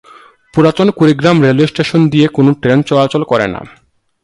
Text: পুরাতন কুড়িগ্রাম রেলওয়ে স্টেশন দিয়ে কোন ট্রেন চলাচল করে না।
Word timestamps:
পুরাতন 0.53 0.87
কুড়িগ্রাম 0.91 1.37
রেলওয়ে 1.41 1.67
স্টেশন 1.67 2.01
দিয়ে 2.09 2.27
কোন 2.27 2.47
ট্রেন 2.53 2.79
চলাচল 2.81 3.21
করে 3.23 3.47
না। 3.47 3.61